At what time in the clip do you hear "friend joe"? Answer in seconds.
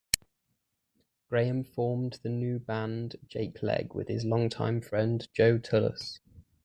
4.81-5.59